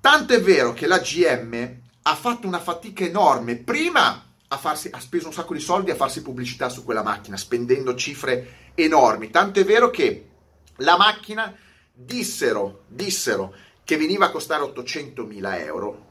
Tanto 0.00 0.34
è 0.34 0.40
vero 0.40 0.72
che 0.72 0.86
la 0.86 0.98
GM 0.98 1.80
ha 2.02 2.14
fatto 2.14 2.46
una 2.46 2.60
fatica 2.60 3.04
enorme 3.04 3.56
prima 3.56 4.24
a 4.48 4.56
farsi, 4.56 4.88
ha 4.92 5.00
speso 5.00 5.26
un 5.26 5.32
sacco 5.32 5.54
di 5.54 5.60
soldi 5.60 5.90
a 5.90 5.96
farsi 5.96 6.22
pubblicità 6.22 6.68
su 6.68 6.84
quella 6.84 7.02
macchina, 7.02 7.36
spendendo 7.36 7.94
cifre 7.94 8.70
enormi. 8.74 9.30
Tanto 9.30 9.60
è 9.60 9.64
vero 9.64 9.90
che 9.90 10.28
la 10.76 10.96
macchina 10.96 11.54
dissero, 11.92 12.84
dissero 12.86 13.54
che 13.84 13.96
veniva 13.96 14.26
a 14.26 14.30
costare 14.30 14.62
800.000 14.62 15.60
euro 15.60 16.04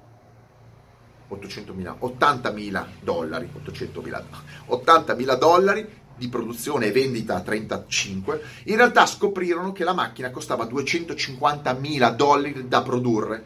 800.000, 1.30 1.98
80.000 2.00 2.86
dollari, 3.02 3.50
800.000, 3.52 4.24
80.000 4.70 5.38
dollari 5.38 6.04
di 6.18 6.28
produzione 6.30 6.88
e 6.88 6.92
vendita 6.92 7.36
a 7.36 7.42
35, 7.42 8.42
in 8.66 8.78
realtà 8.78 9.06
scoprirono 9.06 9.72
che 9.72 9.84
la 9.84 9.94
macchina 9.94 10.32
costava 10.32 10.66
250.000 10.66 12.16
dollari 12.16 12.68
da 12.68 12.82
produrre, 12.82 13.46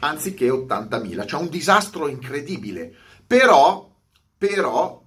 anziché 0.00 0.48
80.000, 0.48 1.26
cioè 1.26 1.40
un 1.40 1.48
disastro 1.48 2.08
incredibile. 2.08 2.94
Però, 3.26 3.90
però, 4.36 5.02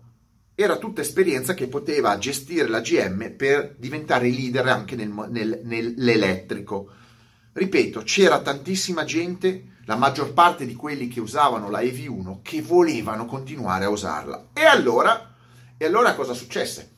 era 0.55 0.77
tutta 0.77 1.01
esperienza 1.01 1.53
che 1.53 1.67
poteva 1.67 2.17
gestire 2.17 2.67
la 2.67 2.79
GM 2.79 3.35
per 3.35 3.75
diventare 3.77 4.29
leader 4.29 4.67
anche 4.67 4.95
nel, 4.95 5.09
nel, 5.29 5.61
nell'elettrico. 5.63 6.89
Ripeto, 7.51 8.01
c'era 8.03 8.39
tantissima 8.39 9.03
gente 9.03 9.73
la 9.85 9.95
maggior 9.97 10.33
parte 10.33 10.65
di 10.65 10.73
quelli 10.73 11.07
che 11.07 11.19
usavano 11.19 11.69
la 11.69 11.81
EV1 11.81 12.39
che 12.41 12.61
volevano 12.61 13.25
continuare 13.25 13.85
a 13.85 13.89
usarla. 13.89 14.49
E 14.53 14.63
allora, 14.63 15.35
e 15.77 15.85
allora 15.85 16.15
cosa 16.15 16.33
successe? 16.33 16.94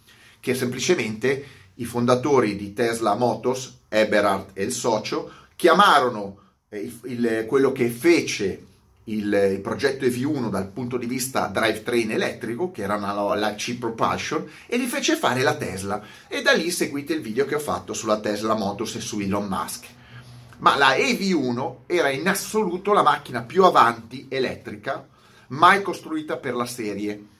Che 0.48 0.56
semplicemente 0.56 1.44
i 1.74 1.84
fondatori 1.84 2.56
di 2.56 2.72
Tesla 2.72 3.16
Motors, 3.16 3.80
Eberhard 3.90 4.52
e 4.54 4.64
il 4.64 4.72
socio, 4.72 5.30
chiamarono 5.58 6.38
eh, 6.70 6.80
il, 6.80 7.00
il, 7.04 7.46
quello 7.46 7.74
che 7.74 7.90
fece 7.90 8.64
il, 9.04 9.26
il, 9.26 9.60
progetto 9.60 10.06
EV1 10.06 10.50
dal 10.50 10.70
punto 10.70 10.96
di 10.96 11.06
vista 11.06 11.48
drivetrain 11.48 12.12
elettrico, 12.12 12.72
che 12.72 12.84
era 12.84 12.96
una, 12.96 13.36
la 13.36 13.56
C 13.56 13.78
Propulsion, 13.78 14.50
e 14.68 14.80
gli 14.80 14.86
fece 14.86 15.18
fare 15.18 15.44
la 15.44 15.56
Tesla. 15.56 16.02
E 16.30 16.42
da 16.42 16.54
lì 16.54 16.72
seguite 16.72 17.12
il 17.12 17.20
video 17.20 17.44
che 17.44 17.56
ho 17.56 17.60
fatto 17.60 17.92
sulla 17.92 18.22
Tesla 18.22 18.56
Motors 18.56 18.96
e 18.96 19.02
su 19.02 19.20
Elon 19.20 19.48
Musk 19.48 19.86
ma 20.60 20.78
la 20.78 20.96
EV1 20.96 21.76
era 21.88 22.10
in 22.10 22.26
assoluto 22.28 22.94
la 22.94 23.04
macchina 23.04 23.42
più 23.42 23.66
avanti 23.66 24.28
elettrica 24.30 25.06
mai 25.50 25.82
costruita 25.82 26.38
per 26.38 26.56
la 26.56 26.66
serie. 26.66 27.36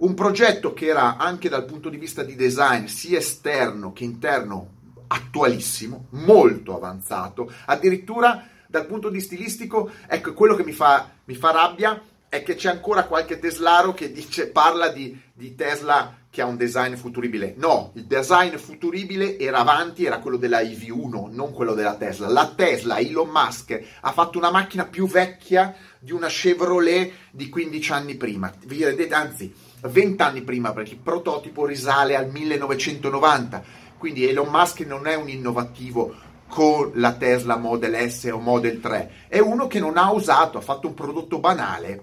Un 0.00 0.14
progetto 0.14 0.72
che 0.72 0.86
era 0.86 1.16
anche 1.16 1.48
dal 1.48 1.64
punto 1.64 1.88
di 1.88 1.96
vista 1.96 2.22
di 2.22 2.34
design, 2.34 2.86
sia 2.86 3.18
esterno 3.18 3.92
che 3.92 4.04
interno, 4.04 4.78
attualissimo, 5.08 6.06
molto 6.10 6.76
avanzato, 6.76 7.52
addirittura 7.66 8.46
dal 8.66 8.86
punto 8.86 9.08
di 9.08 9.20
stilistico, 9.20 9.90
ecco, 10.06 10.32
quello 10.32 10.54
che 10.54 10.64
mi 10.64 10.72
fa, 10.72 11.10
mi 11.24 11.34
fa 11.34 11.50
rabbia 11.50 12.00
è 12.28 12.44
che 12.44 12.54
c'è 12.54 12.70
ancora 12.70 13.04
qualche 13.04 13.40
teslaro 13.40 13.92
che 13.92 14.12
dice, 14.12 14.46
parla 14.46 14.88
di, 14.88 15.20
di, 15.32 15.56
Tesla 15.56 16.16
che 16.30 16.40
ha 16.40 16.46
un 16.46 16.56
design 16.56 16.94
futuribile. 16.94 17.54
No, 17.56 17.90
il 17.96 18.04
design 18.04 18.54
futuribile 18.54 19.36
era 19.36 19.58
avanti, 19.58 20.04
era 20.04 20.20
quello 20.20 20.36
della 20.36 20.60
EV1, 20.60 21.32
non 21.32 21.52
quello 21.52 21.74
della 21.74 21.96
Tesla. 21.96 22.28
La 22.28 22.52
Tesla, 22.54 23.00
Elon 23.00 23.28
Musk, 23.28 23.82
ha 24.00 24.12
fatto 24.12 24.38
una 24.38 24.52
macchina 24.52 24.86
più 24.86 25.08
vecchia 25.08 25.74
di 25.98 26.12
una 26.12 26.28
Chevrolet 26.28 27.12
di 27.32 27.48
15 27.48 27.92
anni 27.92 28.14
prima. 28.14 28.54
Vi 28.64 28.84
rendete, 28.84 29.12
anzi, 29.12 29.52
20 29.82 30.22
anni 30.22 30.42
prima, 30.42 30.72
perché 30.72 30.92
il 30.92 30.98
prototipo 30.98 31.66
risale 31.66 32.16
al 32.16 32.28
1990. 32.30 33.62
Quindi 33.98 34.26
Elon 34.26 34.48
Musk 34.48 34.80
non 34.80 35.06
è 35.06 35.14
un 35.14 35.28
innovativo 35.28 36.14
con 36.48 36.90
la 36.94 37.12
Tesla 37.14 37.56
Model 37.56 38.10
S 38.10 38.28
o 38.32 38.38
Model 38.38 38.80
3, 38.80 39.12
è 39.28 39.38
uno 39.38 39.66
che 39.68 39.78
non 39.78 39.96
ha 39.96 40.10
usato, 40.10 40.58
ha 40.58 40.62
fatto 40.62 40.88
un 40.88 40.94
prodotto 40.94 41.38
banale, 41.38 42.02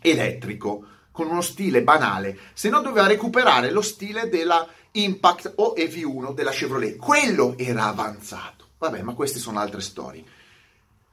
elettrico, 0.00 0.86
con 1.12 1.30
uno 1.30 1.40
stile 1.40 1.82
banale, 1.82 2.36
se 2.54 2.68
no 2.68 2.80
doveva 2.80 3.06
recuperare 3.06 3.70
lo 3.70 3.82
stile 3.82 4.28
della 4.28 4.66
Impact 4.96 5.54
o 5.56 5.74
EV1 5.76 6.34
della 6.34 6.50
Chevrolet. 6.50 6.96
Quello 6.96 7.54
era 7.56 7.84
avanzato. 7.84 8.66
Vabbè, 8.78 9.02
ma 9.02 9.14
queste 9.14 9.38
sono 9.38 9.58
altre 9.58 9.80
storie. 9.80 10.24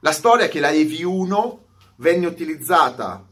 La 0.00 0.12
storia 0.12 0.46
è 0.46 0.48
che 0.48 0.60
la 0.60 0.70
EV1 0.70 1.56
venne 1.96 2.26
utilizzata 2.26 3.24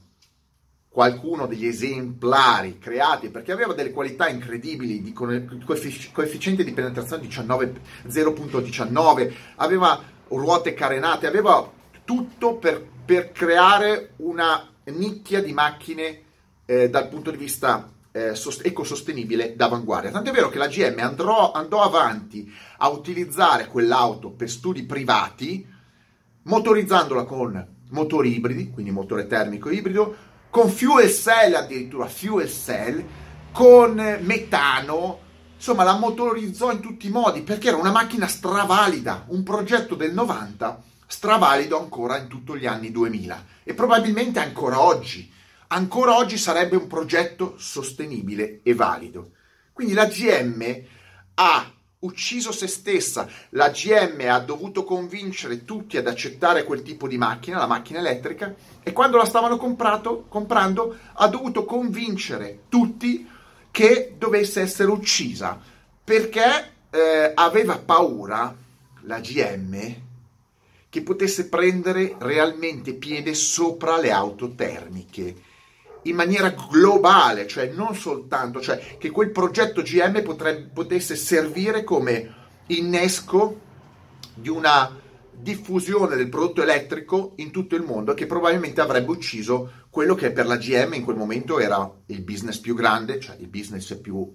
qualcuno 0.93 1.47
degli 1.47 1.67
esemplari 1.67 2.79
creati 2.81 3.29
perché 3.29 3.53
aveva 3.53 3.75
delle 3.75 3.93
qualità 3.93 4.29
incredibili 4.29 5.01
di 5.01 5.13
coefficiente 5.13 6.65
di 6.65 6.73
penetrazione 6.73 7.23
19, 7.23 7.81
0.19 8.09 9.33
aveva 9.57 10.03
ruote 10.29 10.75
carenate 10.75 11.29
aveva 11.29 11.71
tutto 12.05 12.57
per, 12.57 12.85
per 13.05 13.31
creare 13.31 14.15
una 14.17 14.69
nicchia 14.87 15.41
di 15.41 15.53
macchine 15.53 16.23
eh, 16.67 16.91
dal 16.91 17.09
punto 17.09 17.31
di 17.31 17.37
vista 17.37 17.89
eh, 18.11 18.35
sost- 18.35 18.67
ecosostenibile 18.67 19.55
d'avanguardia. 19.55 20.11
Tant'è 20.11 20.33
vero 20.33 20.49
che 20.49 20.59
la 20.59 20.67
GM 20.67 20.99
andrò, 20.99 21.53
andò 21.53 21.83
avanti 21.83 22.53
a 22.79 22.89
utilizzare 22.89 23.69
quell'auto 23.69 24.31
per 24.31 24.51
studi 24.51 24.83
privati, 24.83 25.65
motorizzandola 26.43 27.25
con 27.25 27.67
motori 27.91 28.35
ibridi, 28.35 28.71
quindi 28.71 28.91
motore 28.91 29.27
termico 29.27 29.71
ibrido, 29.71 30.17
con 30.51 30.69
fuel 30.69 31.11
cell 31.11 31.55
addirittura, 31.55 32.07
fuel 32.09 32.51
cell, 32.51 33.03
con 33.53 33.95
metano, 34.21 35.21
insomma 35.57 35.85
la 35.85 35.97
motorizzò 35.97 36.73
in 36.73 36.81
tutti 36.81 37.07
i 37.07 37.11
modi 37.11 37.43
perché 37.43 37.69
era 37.69 37.77
una 37.77 37.93
macchina 37.93 38.27
stravalida, 38.27 39.25
un 39.29 39.43
progetto 39.43 39.95
del 39.95 40.13
90 40.13 40.83
stravalido 41.07 41.79
ancora 41.79 42.19
in 42.19 42.29
tutti 42.29 42.57
gli 42.57 42.67
anni 42.67 42.91
2000 42.91 43.45
e 43.65 43.75
probabilmente 43.75 44.39
ancora 44.39 44.81
oggi. 44.81 45.33
Ancora 45.69 46.17
oggi 46.17 46.37
sarebbe 46.37 46.77
un 46.77 46.89
progetto 46.89 47.55
sostenibile 47.57 48.61
e 48.65 48.75
valido. 48.75 49.31
Quindi 49.73 49.95
la 49.95 50.07
GM 50.07 50.83
ha 51.35 51.73
ucciso 52.01 52.53
se 52.53 52.67
stessa. 52.67 53.29
La 53.51 53.71
GM 53.71 54.27
ha 54.29 54.39
dovuto 54.39 54.85
convincere 54.85 55.65
tutti 55.65 55.97
ad 55.97 56.07
accettare 56.07 56.65
quel 56.65 56.83
tipo 56.83 57.09
di 57.09 57.19
macchina, 57.19 57.59
la 57.59 57.67
macchina 57.67 57.99
elettrica, 57.99 58.55
e 58.83 58.93
quando 58.93 59.17
la 59.17 59.25
stavano 59.25 59.57
comprato, 59.57 60.25
comprando 60.29 60.97
ha 61.15 61.29
dovuto 61.29 61.65
convincere 61.65 62.61
tutti 62.69 63.29
che 63.71 64.15
dovesse 64.19 64.61
essere 64.61 64.91
uccisa 64.91 65.61
perché 66.03 66.73
eh, 66.91 67.33
aveva 67.35 67.79
paura 67.79 68.55
la 69.03 69.21
GM 69.21 69.95
che 70.89 71.03
potesse 71.03 71.49
prendere 71.49 72.17
realmente 72.19 72.95
piede 72.95 73.33
sopra 73.35 73.97
le 73.97 74.11
auto 74.11 74.55
termiche 74.55 75.49
in 76.03 76.15
maniera 76.15 76.55
globale, 76.71 77.47
cioè 77.47 77.73
non 77.75 77.95
soltanto, 77.95 78.61
cioè 78.61 78.97
che 78.99 79.11
quel 79.11 79.31
progetto 79.31 79.83
GM 79.83 80.23
potrebbe, 80.23 80.71
potesse 80.73 81.17
servire 81.17 81.85
come 81.85 82.35
innesco 82.67 83.61
di 84.35 84.49
una 84.49 84.99
diffusione 85.33 86.17
del 86.17 86.29
prodotto 86.29 86.63
elettrico 86.63 87.33
in 87.37 87.51
tutto 87.51 87.75
il 87.75 87.83
mondo 87.83 88.13
che 88.13 88.27
probabilmente 88.27 88.81
avrebbe 88.81 89.11
ucciso 89.11 89.73
quello 89.89 90.15
che 90.15 90.33
per 90.33 90.47
la 90.47 90.57
GM 90.57 90.95
in 90.95 91.05
quel 91.05 91.17
momento 91.17 91.59
era 91.59 91.91
il 92.07 92.21
business 92.23 92.59
più 92.59 92.75
grande, 92.75 93.19
cioè 93.19 93.37
il 93.39 93.49
business 93.49 93.95
più, 93.97 94.31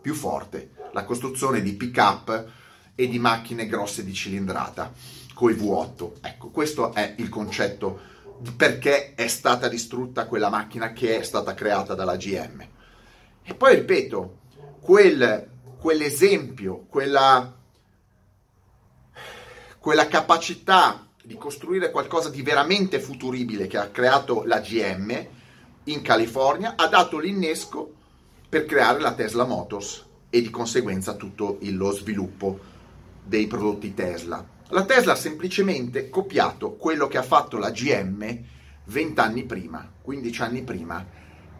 più 0.00 0.14
forte, 0.14 0.70
la 0.92 1.04
costruzione 1.04 1.60
di 1.62 1.74
pick-up 1.74 2.46
e 2.94 3.08
di 3.08 3.18
macchine 3.18 3.66
grosse 3.66 4.04
di 4.04 4.12
cilindrata 4.12 4.92
coi 5.34 5.54
V8. 5.54 6.10
Ecco, 6.20 6.48
questo 6.48 6.92
è 6.92 7.14
il 7.18 7.28
concetto 7.28 8.00
di 8.38 8.52
perché 8.52 9.14
è 9.14 9.26
stata 9.26 9.68
distrutta 9.68 10.26
quella 10.26 10.48
macchina 10.48 10.92
che 10.92 11.18
è 11.18 11.22
stata 11.22 11.54
creata 11.54 11.94
dalla 11.94 12.16
GM. 12.16 12.66
E 13.42 13.54
poi 13.54 13.74
ripeto, 13.74 14.38
quel, 14.80 15.48
quell'esempio, 15.78 16.86
quella, 16.88 17.54
quella 19.78 20.06
capacità 20.06 21.06
di 21.22 21.36
costruire 21.36 21.90
qualcosa 21.90 22.30
di 22.30 22.42
veramente 22.42 23.00
futuribile 23.00 23.66
che 23.66 23.76
ha 23.76 23.88
creato 23.88 24.44
la 24.44 24.60
GM 24.60 25.26
in 25.84 26.02
California 26.02 26.74
ha 26.76 26.86
dato 26.86 27.18
l'innesco 27.18 27.92
per 28.48 28.64
creare 28.64 29.00
la 29.00 29.12
Tesla 29.12 29.44
Motors 29.44 30.04
e 30.30 30.40
di 30.40 30.50
conseguenza 30.50 31.14
tutto 31.14 31.58
lo 31.60 31.90
sviluppo 31.92 32.58
dei 33.22 33.46
prodotti 33.46 33.92
Tesla. 33.94 34.56
La 34.70 34.84
Tesla 34.84 35.12
ha 35.12 35.16
semplicemente 35.16 36.10
copiato 36.10 36.74
quello 36.74 37.08
che 37.08 37.16
ha 37.16 37.22
fatto 37.22 37.56
la 37.56 37.70
GM 37.70 38.38
20 38.84 39.20
anni 39.20 39.44
prima, 39.44 39.90
15 40.02 40.42
anni 40.42 40.62
prima, 40.62 41.06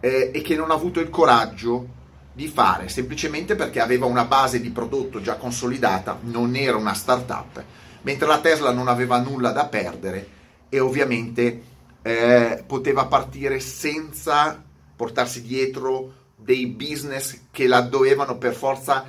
eh, 0.00 0.30
e 0.32 0.42
che 0.42 0.56
non 0.56 0.70
ha 0.70 0.74
avuto 0.74 1.00
il 1.00 1.08
coraggio 1.08 1.96
di 2.34 2.48
fare, 2.48 2.88
semplicemente 2.88 3.56
perché 3.56 3.80
aveva 3.80 4.04
una 4.04 4.24
base 4.24 4.60
di 4.60 4.70
prodotto 4.70 5.22
già 5.22 5.36
consolidata, 5.36 6.18
non 6.22 6.54
era 6.54 6.76
una 6.76 6.92
startup, 6.92 7.64
mentre 8.02 8.28
la 8.28 8.40
Tesla 8.40 8.72
non 8.72 8.88
aveva 8.88 9.18
nulla 9.18 9.52
da 9.52 9.66
perdere 9.66 10.28
e 10.68 10.78
ovviamente 10.78 11.62
eh, 12.02 12.62
poteva 12.66 13.06
partire 13.06 13.58
senza 13.58 14.62
portarsi 14.94 15.42
dietro 15.42 16.12
dei 16.36 16.66
business 16.66 17.40
che 17.50 17.66
la 17.66 17.80
dovevano 17.80 18.36
per 18.36 18.54
forza 18.54 19.04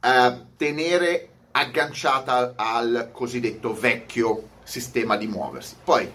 eh, 0.00 0.36
tenere 0.56 1.29
agganciata 1.52 2.54
al 2.56 3.10
cosiddetto 3.12 3.74
vecchio 3.74 4.48
sistema 4.62 5.16
di 5.16 5.26
muoversi. 5.26 5.76
Poi 5.82 6.10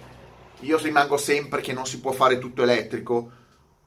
io 0.61 0.77
rimango 0.77 1.17
sempre 1.17 1.61
che 1.61 1.73
non 1.73 1.85
si 1.85 1.99
può 1.99 2.11
fare 2.11 2.39
tutto 2.39 2.63
elettrico. 2.63 3.31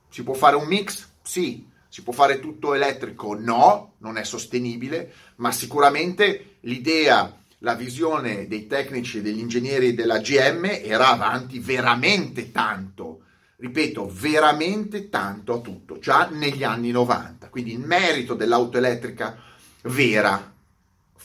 Si 0.08 0.22
può 0.22 0.34
fare 0.34 0.56
un 0.56 0.66
mix? 0.66 1.08
Sì. 1.22 1.66
Si 1.88 2.02
può 2.02 2.12
fare 2.12 2.38
tutto 2.38 2.74
elettrico? 2.74 3.34
No, 3.34 3.94
non 3.98 4.18
è 4.18 4.24
sostenibile, 4.24 5.12
ma 5.36 5.50
sicuramente 5.52 6.58
l'idea, 6.60 7.34
la 7.60 7.74
visione 7.74 8.46
dei 8.46 8.66
tecnici 8.66 9.18
e 9.18 9.22
degli 9.22 9.38
ingegneri 9.38 9.94
della 9.94 10.18
GM 10.18 10.66
era 10.66 11.08
avanti 11.08 11.58
veramente 11.58 12.52
tanto. 12.52 13.22
Ripeto, 13.56 14.08
veramente 14.12 15.08
tanto 15.08 15.54
a 15.54 15.58
tutto, 15.58 15.98
già 15.98 16.28
negli 16.30 16.62
anni 16.62 16.90
90. 16.90 17.48
Quindi 17.48 17.72
il 17.72 17.80
merito 17.80 18.34
dell'auto 18.34 18.76
elettrica 18.76 19.36
vera 19.82 20.56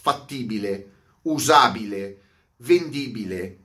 fattibile, 0.04 0.90
usabile, 1.22 2.20
vendibile, 2.58 3.58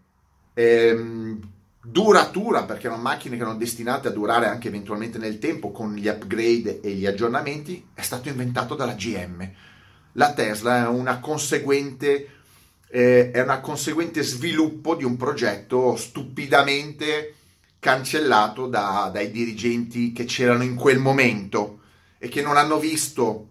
ehm, 0.55 1.41
duratura, 1.83 2.63
perché 2.63 2.87
erano 2.87 3.03
macchine 3.03 3.35
che 3.35 3.43
erano 3.43 3.59
destinate 3.59 4.07
a 4.07 4.13
durare 4.13 4.47
anche 4.47 4.69
eventualmente 4.69 5.19
nel 5.19 5.41
tempo 5.41 5.73
con 5.73 5.97
gli 5.97 6.07
upgrade 6.07 6.81
e 6.81 6.93
gli 6.93 7.07
aggiornamenti, 7.07 7.89
è 7.93 8.03
stato 8.03 8.29
inventato 8.29 8.77
dalla 8.77 8.93
GM. 8.93 9.51
La 10.13 10.33
Tesla 10.33 10.85
è 10.85 10.87
una 10.87 11.19
conseguente, 11.19 12.29
eh, 12.89 13.33
è 13.33 13.41
una 13.41 13.59
conseguente 13.59 14.23
sviluppo 14.23 14.95
di 14.95 15.03
un 15.03 15.17
progetto 15.17 15.97
stupidamente 15.97 17.35
cancellato 17.81 18.69
da, 18.69 19.11
dai 19.13 19.33
dirigenti 19.33 20.13
che 20.13 20.25
c'erano 20.25 20.63
in 20.63 20.77
quel 20.77 21.01
momento 21.01 21.81
e 22.19 22.29
che 22.29 22.43
non 22.43 22.57
hanno 22.57 22.79
visto 22.79 23.49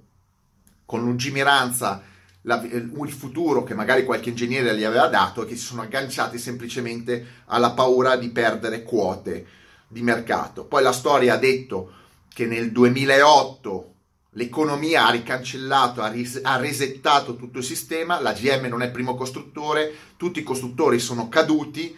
con 0.86 1.02
lungimiranza 1.02 2.15
la, 2.47 2.62
il 2.63 3.12
futuro 3.12 3.63
che 3.63 3.75
magari 3.75 4.05
qualche 4.05 4.29
ingegnere 4.29 4.75
gli 4.75 4.86
aveva 4.86 5.07
dato 5.07 5.43
e 5.43 5.45
che 5.45 5.57
si 5.57 5.65
sono 5.65 5.81
agganciati 5.81 6.39
semplicemente 6.39 7.43
alla 7.45 7.71
paura 7.71 8.15
di 8.15 8.29
perdere 8.29 8.83
quote 8.83 9.45
di 9.88 10.01
mercato. 10.01 10.63
Poi 10.65 10.81
la 10.81 10.93
storia 10.93 11.33
ha 11.33 11.38
detto 11.38 11.93
che 12.33 12.45
nel 12.45 12.71
2008 12.71 13.93
l'economia 14.31 15.07
ha 15.07 15.12
ricancellato, 15.12 16.01
ha, 16.01 16.07
ris- 16.07 16.39
ha 16.41 16.55
resettato 16.55 17.36
tutto 17.36 17.57
il 17.57 17.65
sistema, 17.65 18.21
la 18.21 18.31
GM 18.31 18.67
non 18.67 18.81
è 18.81 18.86
il 18.86 18.91
primo 18.91 19.15
costruttore, 19.15 19.93
tutti 20.15 20.39
i 20.39 20.43
costruttori 20.43 20.99
sono 20.99 21.27
caduti 21.27 21.97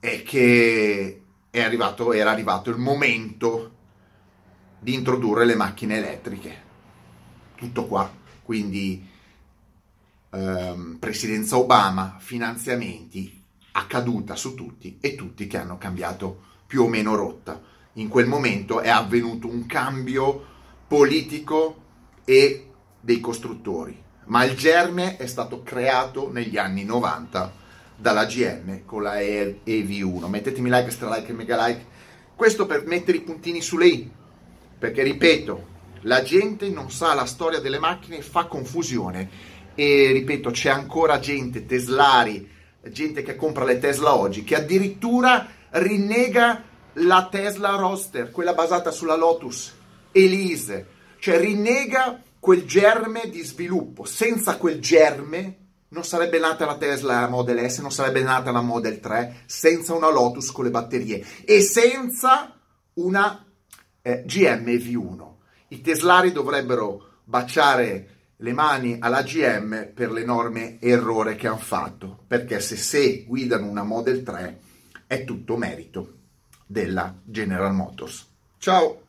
e 0.00 0.22
che 0.22 1.22
arrivato, 1.52 2.12
era 2.12 2.30
arrivato 2.30 2.68
il 2.68 2.76
momento 2.76 3.70
di 4.80 4.92
introdurre 4.92 5.46
le 5.46 5.54
macchine 5.54 5.96
elettriche. 5.96 6.60
Tutto 7.54 7.86
qua. 7.86 8.20
Quindi 8.42 9.08
ehm, 10.32 10.96
presidenza 10.98 11.58
Obama, 11.58 12.16
finanziamenti, 12.18 13.40
accaduta 13.72 14.36
su 14.36 14.54
tutti 14.54 14.98
e 15.00 15.14
tutti 15.14 15.46
che 15.46 15.58
hanno 15.58 15.78
cambiato 15.78 16.50
più 16.66 16.82
o 16.82 16.88
meno 16.88 17.14
rotta. 17.14 17.60
In 17.94 18.08
quel 18.08 18.26
momento 18.26 18.80
è 18.80 18.88
avvenuto 18.88 19.46
un 19.48 19.66
cambio 19.66 20.44
politico 20.86 21.80
e 22.24 22.68
dei 23.00 23.20
costruttori, 23.20 24.00
ma 24.26 24.44
il 24.44 24.56
germe 24.56 25.16
è 25.16 25.26
stato 25.26 25.62
creato 25.62 26.30
negli 26.30 26.56
anni 26.56 26.84
90 26.84 27.60
dalla 27.96 28.24
GM 28.24 28.84
con 28.84 29.02
la 29.02 29.16
EV1. 29.16 30.26
Mettetemi 30.26 30.70
like, 30.70 30.90
stra 30.90 31.14
like 31.14 31.30
e 31.30 31.34
mega 31.34 31.66
like. 31.66 31.86
Questo 32.34 32.66
per 32.66 32.86
mettere 32.86 33.18
i 33.18 33.22
puntini 33.22 33.60
sulle 33.60 33.86
i, 33.86 34.10
perché 34.78 35.02
ripeto, 35.02 35.68
la 36.02 36.22
gente 36.22 36.68
non 36.70 36.90
sa 36.90 37.14
la 37.14 37.26
storia 37.26 37.60
delle 37.60 37.78
macchine 37.78 38.18
e 38.18 38.22
fa 38.22 38.46
confusione. 38.46 39.50
E 39.74 40.10
ripeto, 40.12 40.50
c'è 40.50 40.70
ancora 40.70 41.18
gente, 41.18 41.66
teslari, 41.66 42.48
gente 42.90 43.22
che 43.22 43.36
compra 43.36 43.64
le 43.64 43.78
Tesla 43.78 44.14
oggi, 44.14 44.44
che 44.44 44.56
addirittura 44.56 45.46
rinnega 45.70 46.62
la 46.94 47.28
Tesla 47.30 47.76
Roster, 47.76 48.30
quella 48.30 48.54
basata 48.54 48.90
sulla 48.90 49.16
Lotus 49.16 49.74
Elise, 50.12 50.86
cioè 51.18 51.38
rinnega 51.38 52.20
quel 52.38 52.64
germe 52.64 53.30
di 53.30 53.42
sviluppo. 53.42 54.04
Senza 54.04 54.56
quel 54.56 54.80
germe 54.80 55.58
non 55.88 56.04
sarebbe 56.04 56.38
nata 56.38 56.64
la 56.64 56.76
Tesla 56.76 57.28
Model 57.28 57.70
S, 57.70 57.78
non 57.78 57.92
sarebbe 57.92 58.22
nata 58.22 58.50
la 58.50 58.62
Model 58.62 58.98
3, 59.00 59.42
senza 59.46 59.94
una 59.94 60.10
Lotus 60.10 60.50
con 60.50 60.64
le 60.64 60.70
batterie 60.70 61.24
e 61.44 61.60
senza 61.60 62.58
una 62.94 63.44
eh, 64.02 64.22
GM 64.26 64.64
V1. 64.64 65.30
I 65.68 65.80
teslari 65.80 66.32
dovrebbero 66.32 67.20
baciare 67.24 68.21
le 68.42 68.52
mani 68.52 68.96
alla 68.98 69.22
GM 69.22 69.92
per 69.94 70.10
l'enorme 70.10 70.80
errore 70.80 71.36
che 71.36 71.46
hanno 71.46 71.58
fatto, 71.58 72.24
perché 72.26 72.58
se, 72.60 72.76
se 72.76 73.24
guidano 73.24 73.68
una 73.68 73.84
Model 73.84 74.22
3 74.24 74.60
è 75.06 75.24
tutto 75.24 75.56
merito 75.56 76.14
della 76.66 77.14
General 77.22 77.72
Motors. 77.72 78.26
Ciao! 78.58 79.01